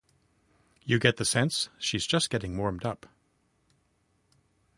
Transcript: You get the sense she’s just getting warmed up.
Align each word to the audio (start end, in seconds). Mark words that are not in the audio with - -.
You 0.83 0.97
get 0.97 1.17
the 1.17 1.25
sense 1.25 1.69
she’s 1.77 2.07
just 2.07 2.31
getting 2.31 2.57
warmed 2.57 2.85
up. 2.87 3.05